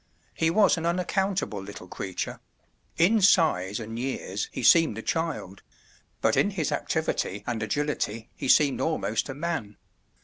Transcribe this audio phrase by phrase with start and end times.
[0.33, 2.39] He was an unaccountable little creature;
[2.97, 5.61] in size and years he seemed a child;
[6.21, 9.77] but in his activity and agility he seemed almost a man.